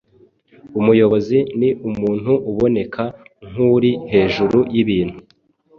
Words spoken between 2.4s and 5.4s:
uboneka nk’uri hejuru y’ibintu,